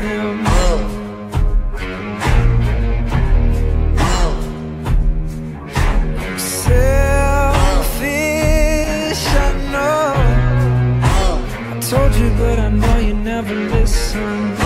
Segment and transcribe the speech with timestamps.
[0.00, 0.40] Selfish,
[9.36, 10.14] I know.
[11.70, 14.56] I told you, but I know you never listen.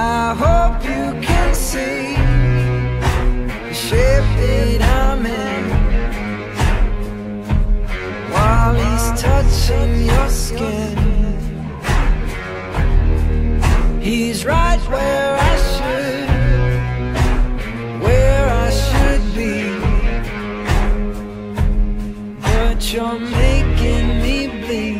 [0.00, 2.14] I hope you can see
[3.66, 5.57] the shape that I'm in.
[10.30, 10.96] Skin.
[14.00, 16.28] He's right where I should,
[18.02, 19.56] where I should be.
[22.40, 24.97] But you're making me bleed.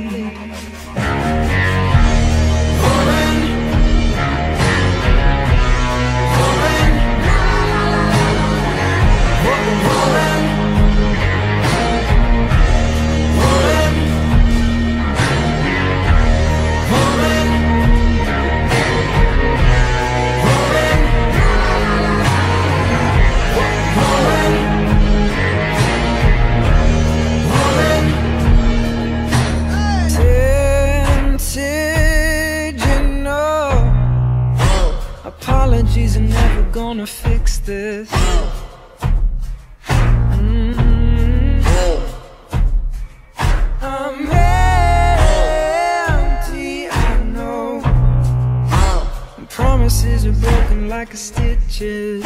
[36.89, 38.11] Gonna fix this.
[40.41, 41.63] Mm.
[43.83, 44.31] I'm
[46.31, 47.83] empty, I know.
[49.51, 52.25] Promises are broken like a stitches.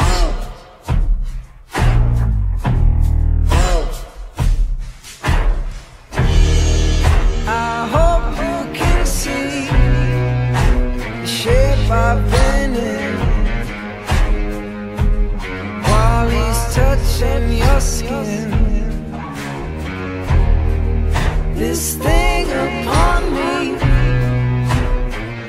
[22.49, 23.77] upon me.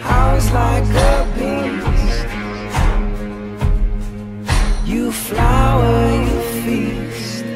[0.04, 2.28] I was like a beast.
[4.86, 7.53] You flower, you feast.